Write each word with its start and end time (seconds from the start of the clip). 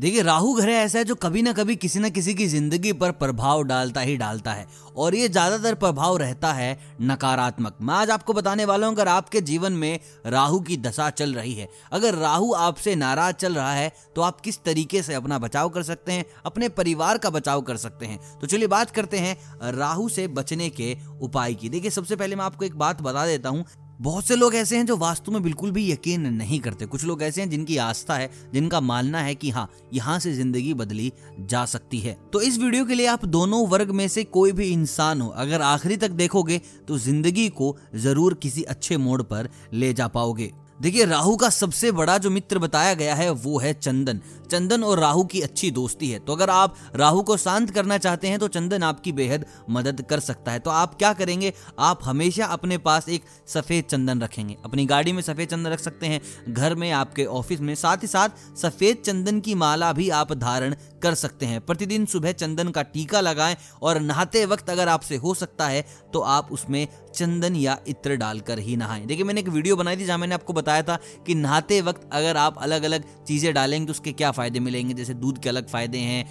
देखिए, 0.00 0.22
राहु 0.22 0.52
ग्रह 0.54 0.72
ऐसा 0.72 0.98
है 0.98 1.04
जो 1.04 1.14
कभी 1.14 1.40
ना 1.42 1.52
कभी 1.52 1.74
किसी 1.76 1.98
न 2.00 2.08
किसी 2.10 2.34
की 2.34 2.46
ज़िंदगी 2.46 2.92
पर 2.92 3.10
प्रभाव 3.12 3.62
डालता 3.62 4.00
ही 4.00 4.16
डालता 4.16 4.52
है 4.52 4.66
और 4.96 5.14
ये 5.14 5.28
ज़्यादातर 5.28 5.74
प्रभाव 5.74 6.16
रहता 6.16 6.52
है 6.52 6.78
नकारात्मक। 7.02 7.76
मैं 7.80 7.94
आज 7.94 8.10
आपको 8.10 8.32
बताने 8.32 8.64
वाला 8.64 8.86
हूँ, 8.86 8.94
अगर 8.94 9.08
आपके 9.08 9.40
जीवन 9.40 9.72
में 9.72 9.98
राहु 10.26 10.60
की 10.60 10.76
दशा 10.78 11.08
चल 11.12 11.34
रही 11.34 11.52
है, 11.54 11.68
अगर 11.92 12.14
राहु 12.14 12.52
आपसे 12.54 12.94
नाराज़ 12.94 13.34
चल 13.34 13.54
रहा 13.54 13.72
है 13.72 13.92
तो 14.16 14.22
आप 14.22 14.40
किस 14.40 14.62
तरीके 14.64 15.02
से 15.02 15.14
अपना 15.14 15.38
बचाव 15.38 15.68
कर 15.68 15.82
सकते 15.82 16.12
हैं, 16.12 16.24
अपने 16.46 16.68
परिवार 16.70 17.18
का 17.18 17.30
बचाव 17.30 17.60
कर 17.62 17.76
सकते 17.78 18.06
हैं? 18.06 18.18
तो 18.40 18.46
चलिए 18.46 18.66
बात 18.68 18.90
करते 18.90 19.18
हैं 19.18 19.36
राहु 19.72 20.08
से 20.08 20.26
बचने 20.30 20.70
के 20.70 20.96
उपाय 21.20 21.54
की। 21.54 21.68
देखिए, 21.68 21.90
सबसे 21.90 22.16
पहले 22.16 22.36
मैं 22.36 22.44
आपको 22.44 22.64
एक 22.64 22.78
बात 22.78 23.02
बता 23.02 23.26
देता 23.26 23.48
हूँ 23.48 23.64
बहुत 24.00 24.26
से 24.26 24.36
लोग 24.36 24.54
ऐसे 24.54 24.76
हैं 24.76 24.84
जो 24.86 24.96
वास्तु 24.96 25.32
में 25.32 25.42
बिल्कुल 25.42 25.70
भी 25.70 25.90
यकीन 25.90 26.26
नहीं 26.34 26.58
करते। 26.60 26.86
कुछ 26.86 27.04
लोग 27.04 27.22
ऐसे 27.22 27.40
हैं 27.40 27.48
जिनकी 27.50 27.76
आस्था 27.78 28.14
है, 28.14 28.30
जिनका 28.54 28.80
मानना 28.80 29.20
है 29.20 29.34
कि 29.34 29.50
हाँ 29.50 29.68
यहाँ 29.92 30.18
से 30.18 30.32
ज़िंदगी 30.32 30.72
बदली 30.74 31.12
जा 31.40 31.64
सकती 31.64 31.98
है। 31.98 32.16
तो 32.32 32.40
इस 32.40 32.58
वीडियो 32.58 32.84
के 32.84 32.94
लिए 32.94 33.06
आप 33.06 33.24
दोनों 33.26 33.66
वर्ग 33.68 33.90
में 33.90 34.06
से 34.08 34.24
कोई 34.26 34.52
भी 34.52 34.68
इंसान 34.68 35.20
हो, 35.20 35.28
अगर 35.28 35.62
आखिरी 35.62 35.96
तक 35.96 36.10
देखोगे 36.12 36.60
तो 36.88 36.98
ज़िंदगी 36.98 37.48
को 37.50 37.76
ज़रूर 37.96 38.34
किसी 38.34 38.62
अच्छे 38.64 38.96
मोड़ 38.96 39.20
पर 39.22 39.48
ले 39.72 39.92
जा 39.92 40.08
पाओगे। 40.08 40.50
देखिए, 40.80 41.04
राहु 41.04 41.36
का 41.36 41.48
सबसे 41.50 41.90
बड़ा 41.92 42.16
जो 42.18 42.30
मित्र 42.30 42.58
बताया 42.58 42.94
गया 42.94 43.14
है, 43.14 43.30
वो 43.30 43.58
है 43.58 43.72
चंदन। 43.74 44.20
चंदन 44.50 44.84
और 44.84 44.98
राहु 44.98 45.24
की 45.24 45.40
अच्छी 45.40 45.70
दोस्ती 45.70 46.10
है। 46.10 46.18
तो 46.18 46.32
अगर 46.32 46.50
आप 46.50 46.76
राहु 46.96 47.22
को 47.22 47.36
शांत 47.36 47.70
करना 47.70 47.98
चाहते 47.98 48.28
हैं 48.28 48.38
तो 48.38 48.48
चंदन 48.48 48.82
आपकी 48.82 49.12
बेहद 49.12 49.44
मदद 49.70 50.00
कर 50.10 50.20
सकता 50.20 50.52
है। 50.52 50.58
तो 50.58 50.70
आप 50.70 50.94
क्या 50.94 51.12
करेंगे? 51.12 51.52
आप 51.78 52.00
हमेशा 52.02 52.46
अपने 52.46 52.78
पास 52.78 53.08
एक 53.08 53.24
सफ़ेद 53.46 53.84
चंदन 53.84 54.20
रखेंगे। 54.20 54.56
अपनी 54.64 54.86
गाड़ी 54.86 55.12
में 55.12 55.22
सफ़ेद 55.22 55.48
चंदन 55.48 55.70
रख 55.70 55.80
सकते 55.80 56.06
हैं, 56.06 56.20
घर 56.48 56.74
में, 56.74 56.90
आपके 56.92 57.24
ऑफ़िस 57.24 57.60
में। 57.60 57.74
साथ 57.74 57.96
ही 57.96 58.06
साथ 58.06 58.56
सफ़ेद 58.56 59.02
चंदन 59.06 59.40
की 59.40 59.54
माला 59.54 59.92
भी 59.92 60.08
आप 60.10 60.32
धारण 60.32 60.74
कर 61.02 61.14
सकते 61.14 61.46
हैं। 61.46 61.60
प्रतिदिन 61.60 62.06
सुबह 62.06 62.32
चंदन 62.32 62.68
का 62.68 62.82
टीका 62.82 63.20
लगाएँ 63.20 63.56
और 63.82 64.00
नहाते 64.00 64.44
वक्त 64.46 64.70
अगर 64.70 64.88
आपसे 64.88 65.16
हो 65.16 65.34
सकता 65.34 65.68
है 65.68 65.84
तो 66.12 66.20
आप 66.20 66.52
उसमें 66.52 66.86
चंदन 67.10 67.56
या 67.56 67.78
इत्र 67.88 68.16
डालकर 68.16 68.58
ही 68.58 68.76
नहाएँ। 68.76 69.04
देखिए, 69.06 69.24
मैंने 69.24 69.40
एक 69.40 69.48
वीडियो 69.48 69.76
बनाई 69.76 69.96
थी 69.96 70.04
जहाँ 70.04 70.18
मैंने 70.18 70.34
आपको 70.34 70.52
बताया 70.52 70.82
था 70.82 70.98
कि 71.26 71.34
नहाते 71.34 71.80
वक्त 71.80 72.08
अगर 72.12 72.36
आप 72.36 72.58
अलग 72.58 72.82
अलग 72.82 73.04
चीज़ें 73.26 73.52
डालेंगे 73.54 73.86
तो 73.86 73.90
उसके 73.90 74.12
क्या 74.12 74.30
फ़ायदे 74.30 74.60
मिलेंगे? 74.60 74.94
जैसे 74.94 75.14
दूध 75.14 75.38
के 75.38 75.48
अलग 75.48 75.68
फ़ायदे 75.68 75.98
हैं, 75.98 76.24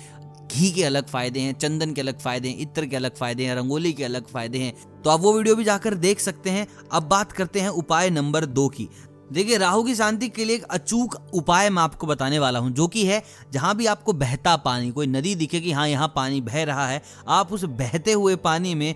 घी 0.48 0.72
के 0.72 0.84
अलग 0.84 1.08
फ़ायदे 1.08 1.40
हैं, 1.40 1.54
चंदन 1.54 1.94
के 1.94 2.02
अलग 2.02 2.20
फ़ायदे 2.20 2.50
हैं, 2.50 2.58
इत्र 2.60 2.86
के 2.86 2.96
अलग 2.96 3.16
फ़ायदे 3.16 3.46
हैं, 3.46 3.56
रंगोली 3.56 3.92
के 3.94 4.04
अलग 4.04 4.28
फ़ायदे 4.28 4.60
हैं। 4.60 4.74
तो 5.04 5.10
आप 5.10 5.20
वो 5.20 5.34
वीडियो 5.34 5.56
भी 5.56 5.64
जाकर 5.64 5.94
देख 5.98 6.20
सकते 6.20 6.50
हैं। 6.50 6.66
अब 6.92 7.04
बात 7.04 7.32
करते 7.32 7.60
हैं 7.60 7.70
उपाय 7.70 8.10
नंबर 8.10 8.46
दो 8.48 8.68
की। 8.70 8.90
देखिए, 9.32 9.58
राहु 9.58 9.84
की 9.84 9.94
शांति 9.96 10.28
के 10.30 10.46
लिए 10.46 10.56
एक 10.56 10.64
अचूक 10.66 11.16
उपाय 11.34 11.70
मैं 11.70 11.82
आपको 11.84 12.08
बताने 12.08 12.40
वाला 12.40 12.60
हूँ, 12.60 12.72
जो 12.72 12.88
कि 12.88 13.06
है 13.06 13.22
जहाँ 13.54 13.76
भी 13.76 13.86
आपको 13.86 14.14
बहता 14.16 14.56
पानी, 14.58 14.90
कोई 14.92 15.08
नदी 15.08 15.34
दिखे 15.36 15.60
कि 15.60 15.72
हाँ 15.72 15.88
यहाँ 15.88 16.12
पानी 16.16 16.42
बह 16.42 16.64
रहा 16.64 16.88
है, 16.88 17.02
आप 17.28 17.54
उस 17.54 17.64
बहते 17.64 18.14
हुए 18.14 18.36
पानी 18.38 18.74
में 18.76 18.94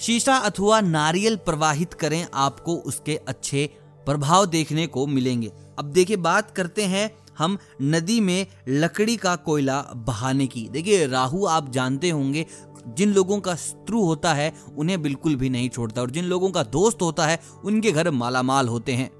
शीशा 0.00 0.36
अथवा 0.36 0.80
नारियल 0.80 1.36
प्रवाहित 1.36 1.94
करें, 1.94 2.26
आपको 2.34 2.74
उसके 2.76 3.16
अच्छे 3.16 3.70
प्रभाव 4.06 4.46
देखने 4.46 4.86
को 4.86 5.06
मिलेंगे। 5.06 5.52
अब 5.78 5.84
देखिए, 5.84 6.16
बात 6.16 6.50
करते 6.50 6.82
हैं 6.82 7.10
हम 7.38 7.58
नदी 7.82 8.20
में 8.20 8.46
लकड़ी 8.68 9.16
का 9.16 9.36
कोयला 9.36 9.80
बहाने 9.96 10.46
की। 10.46 10.68
देखिए, 10.68 11.06
राहु 11.06 11.46
आप 11.46 11.70
जानते 11.70 12.10
होंगे, 12.10 12.46
जिन 12.88 13.12
लोगों 13.12 13.40
का 13.40 13.54
शत्रु 13.54 14.02
होता 14.02 14.34
है, 14.34 14.52
उन्हें 14.76 15.02
बिल्कुल 15.02 15.36
भी 15.36 15.50
नहीं 15.50 15.68
छोड़ता, 15.68 16.00
और 16.00 16.10
जिन 16.10 16.24
लोगों 16.24 16.50
का 16.50 16.62
दोस्त 16.62 17.02
होता 17.02 17.26
है, 17.26 17.40
उनके 17.64 17.92
घर 17.92 18.10
मालामाल 18.10 18.68
होते 18.68 18.92
हैं। 18.92 19.10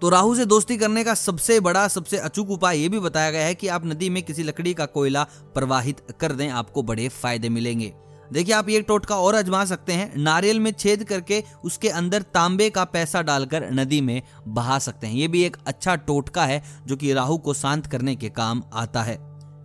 तो 0.00 0.08
राहु 0.08 0.34
से 0.34 0.46
दोस्ती 0.46 0.76
करने 0.76 1.04
का 1.04 1.14
सबसे 1.14 1.60
बड़ा, 1.60 1.88
सबसे 1.88 2.16
अचूक 2.16 2.50
उपाय 2.50 2.78
ये 2.78 2.88
भी 2.88 2.98
बताया 2.98 3.30
गया 3.30 3.44
है 3.46 3.54
कि 3.54 3.68
आप 3.68 3.86
नदी 3.86 4.10
में 4.10 4.22
किसी 4.22 4.42
लकड़ी 4.42 4.74
का 4.74 4.86
कोयला 4.86 5.24
प्रवाहित 5.54 6.00
कर 6.20 6.32
दें, 6.32 6.48
आपको 6.48 6.82
बड़े 6.82 7.08
फ़ायदे 7.08 7.48
मिलेंगे। 7.48 7.92
देखिए, 8.32 8.54
आप 8.54 8.68
ये 8.68 8.80
टोटका 8.80 9.16
और 9.16 9.34
अजमा 9.34 9.64
सकते 9.64 9.92
हैं। 9.92 10.12
नारियल 10.16 10.60
में 10.60 10.70
छेद 10.72 11.04
करके 11.04 11.42
उसके 11.64 11.88
अंदर 11.88 12.22
तांबे 12.22 12.70
का 12.70 12.84
पैसा 12.84 13.22
डालकर 13.22 13.70
नदी 13.72 14.00
में 14.00 14.22
बहा 14.48 14.78
सकते 14.78 15.06
हैं। 15.06 15.14
ये 15.14 15.28
भी 15.28 15.42
एक 15.42 15.56
अच्छा 15.66 15.94
टोटका 15.96 16.44
है 16.44 16.62
जो 16.86 16.96
कि 16.96 17.12
राहु 17.12 17.38
को 17.38 17.54
शांत 17.54 17.86
करने 17.86 18.16
के 18.16 18.28
काम 18.28 18.62
आता 18.72 19.02
है। 19.02 19.16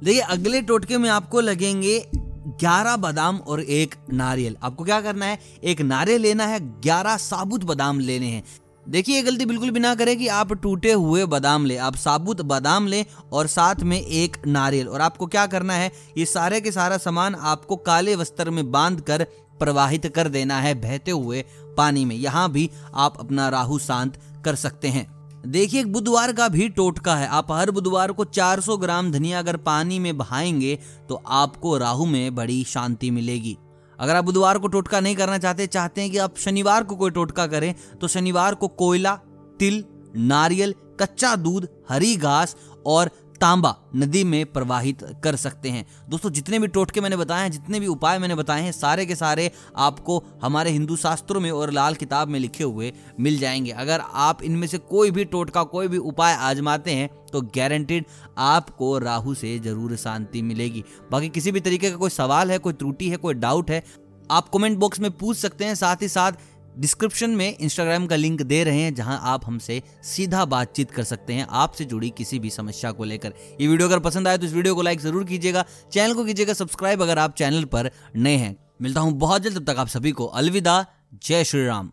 देखिए, 0.04 0.22
अगले 0.22 0.62
टोटके 0.62 0.98
में 0.98 1.10
आपको 1.10 1.40
लगेंगे 1.40 2.06
ग्यारह 2.48 2.96
बादाम 2.98 3.38
और 3.38 3.62
एक 3.62 3.96
नारियल। 4.14 4.58
आपको 4.64 4.84
क्या 4.84 5.02
करना 5.02 5.26
है? 5.26 5.40
एक 5.64 5.82
नारियल 5.82 6.22
लेना 6.22 6.46
है, 6.46 6.82
ग्यारह 6.82 7.18
साबुत 7.18 7.64
बादाम 7.64 8.00
लेने 8.00 8.28
हैं। 8.28 8.44
देखिए, 8.90 9.16
ये 9.16 9.22
गलती 9.22 9.46
बिल्कुल 9.46 9.72
भी 9.72 9.80
ना 9.80 9.94
करें 9.96 10.18
कि 10.18 10.28
आप 10.28 10.54
टूटे 10.54 10.92
हुए 10.92 11.26
बादाम 11.26 11.66
ले। 11.66 11.76
आप 11.78 11.96
साबुत 11.96 12.42
बादाम 12.42 12.88
लें 12.88 13.06
और 13.34 13.48
साथ 13.48 13.84
में 13.84 14.02
एक 14.02 14.38
नारियल। 14.48 14.88
और 14.88 15.02
आपको 15.02 15.26
क्या 15.26 15.46
करना 15.48 15.74
है? 15.74 15.92
ये 16.18 16.26
सारे 16.26 16.62
के 16.62 16.72
सारा 16.72 16.98
सामान 16.98 17.36
आपको 17.36 17.76
काले 17.76 18.16
वस्त्र 18.16 18.50
में 18.50 18.72
बाँध 18.72 19.02
कर 19.02 19.24
प्रवाहित 19.60 20.08
कर 20.08 20.28
देना 20.28 20.60
है 20.60 20.74
बहते 20.74 21.12
हुए 21.12 21.44
पानी 21.78 22.06
में। 22.06 22.16
यहाँ 22.16 22.52
भी 22.52 22.70
आप 22.96 23.20
अपना 23.20 23.50
राहु 23.50 23.80
शांत 23.80 24.20
कर 24.46 24.56
सकते 24.56 24.88
हैं। 24.88 25.08
देखिए 25.48 25.84
बुधवार 25.84 26.34
का 26.34 26.48
भी 26.48 26.70
टोटका 26.70 27.16
है। 27.16 27.28
आप 27.28 27.52
हर 27.52 27.72
बुधवार 27.72 28.12
को 28.12 28.24
400 28.26 28.78
ग्राम 28.78 29.12
धनिया 29.12 29.40
अगर 29.40 29.58
पानी 29.58 30.00
में 30.00 30.18
बहाएँगे 30.18 30.78
तो 31.10 31.24
आपको 31.28 31.78
राहु 31.78 32.06
में 32.06 32.36
बड़ी 32.36 32.64
शांति 32.64 33.12
मिलेगी। 33.12 33.58
अगर 34.00 34.16
आप 34.16 34.24
बुधवार 34.24 34.58
को 34.58 34.68
टोटका 34.68 35.00
नहीं 35.00 35.16
करना 35.16 35.38
चाहते 35.38 35.68
चाहते 35.68 36.02
हैं 36.02 36.12
कि 36.12 36.18
आप 36.18 36.38
शनिवार 36.38 36.84
को 36.84 36.96
कोई 36.96 37.12
टोटका 37.12 37.48
करें 37.48 37.74
तो 38.02 38.08
शनिवार 38.08 38.56
को 38.56 38.68
कोयला, 38.68 39.16
तिल, 39.60 39.84
नारियल, 40.16 40.76
कच्चा 41.00 41.36
दूध, 41.36 41.68
हरी 41.90 42.16
घास 42.16 42.56
और 42.86 43.10
तांबा 43.42 43.76
नदी 43.96 44.24
में 44.24 44.46
प्रवाहित 44.46 45.04
कर 45.24 45.36
सकते 45.36 45.70
हैं। 45.70 45.86
दोस्तों, 46.10 46.30
जितने 46.30 46.60
भी 46.60 46.68
टोटके 46.68 47.02
मैंने 47.02 47.18
बताए 47.18 47.44
हैं, 47.44 47.52
जितने 47.52 47.80
भी 47.80 47.88
उपाय 47.88 48.20
मैंने 48.20 48.36
बताए 48.36 48.62
हैं, 48.62 48.72
सारे 48.72 49.06
के 49.06 49.16
सारे 49.16 49.52
आपको 49.78 50.24
हमारे 50.44 50.72
हिंदू 50.72 50.96
शास्त्रों 50.96 51.42
में 51.42 51.50
और 51.52 51.72
लाल 51.72 51.96
किताब 51.96 52.28
में 52.28 52.40
लिखे 52.40 52.64
हुए 52.64 52.92
मिल 53.20 53.38
जाएँगे। 53.40 53.72
अगर 53.72 54.02
आप 54.04 54.44
इनमें 54.44 54.68
से 54.68 54.78
कोई 54.78 55.12
भी 55.12 55.26
टोटका, 55.26 55.64
कोई 55.64 55.88
भी 55.88 55.98
उपाय 55.98 56.36
आजमाते 56.36 56.92
हैं 56.92 57.10
तो 57.32 57.42
गारंटेड 57.56 58.06
आपको 58.38 58.98
राहु 58.98 59.34
से 59.34 59.58
ज़रूर 59.60 59.96
शांति 59.96 60.42
मिलेगी। 60.42 60.84
बाकी 61.12 61.30
किसी 61.30 61.52
भी 61.52 61.60
तरीके 61.60 61.92
का 61.92 61.98
कोई 61.98 62.10
सवाल 62.10 62.52
है, 62.52 62.58
कोई 62.58 62.74
त्रुटि 62.74 63.10
है, 63.10 63.18
कोई 63.18 63.34
डाउट 63.34 63.72
है, 63.72 63.84
आप 64.32 64.50
कमेंट 64.50 64.78
बॉक्स 64.78 65.00
में 65.00 65.12
पूछ 65.12 65.38
सकते 65.38 65.66
हैं। 65.66 65.76
साथ 65.76 66.02
ही 66.02 66.08
साथ 66.08 66.32
डिस्क्रिप्शन 66.80 67.30
में 67.30 67.58
इंस्टाग्राम 67.58 68.06
का 68.08 68.16
लिंक 68.16 68.42
दे 68.42 68.64
रहे 68.64 68.82
हैं, 68.82 68.94
जहाँ 68.96 69.20
आप 69.24 69.46
हमसे 69.46 69.82
सीधा 70.06 70.46
बातचीत 70.48 70.92
कर 70.92 71.04
सकते 71.04 71.34
हैं, 71.34 71.48
आपसे 71.52 71.86
जुड़ी 71.86 72.10
किसी 72.10 72.40
भी 72.40 72.50
समस्या 72.50 72.92
को 72.92 73.04
लेकर। 73.04 73.34
ये 73.62 73.68
वीडियो 73.68 73.88
अगर 73.88 74.00
पसंद 74.00 74.28
आए 74.28 74.38
तो 74.38 74.46
इस 74.46 74.54
वीडियो 74.54 74.76
को 74.76 74.82
लाइक 74.82 75.02
ज़रूर 75.02 75.24
कीजिएगा। 75.26 75.66
चैनल 75.92 76.14
को 76.14 76.26
कीजिएगा 76.26 76.54
सब्सक्राइब 76.54 77.02
अगर 77.02 77.20
आप 77.20 77.36
चैनल 77.36 77.64
पर 77.66 77.92
नए 78.16 78.36
हैं। 78.36 78.56
मिलता 78.82 79.02
हूँ 79.02 79.14
बहुत 79.14 79.42
जल्द, 79.42 79.58
तब 79.58 79.72
तक 79.72 79.80
आप 79.80 79.88
सभी 79.88 80.12
को 80.12 80.26
अलविदा। 80.26 80.86
जय 81.24 81.44
श्री 81.44 81.66
राम। 81.66 81.92